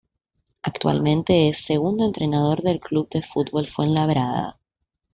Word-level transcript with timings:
Actualmente 0.63 1.47
es 1.47 1.61
segundo 1.63 2.05
entrenador 2.05 2.63
del 2.63 2.79
Club 2.79 3.07
de 3.09 3.21
Fútbol 3.21 3.67
Fuenlabrada. 3.67 4.57